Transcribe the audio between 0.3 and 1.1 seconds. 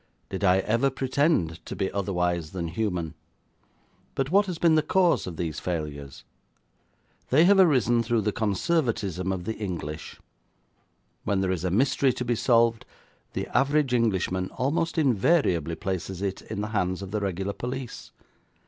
Did I ever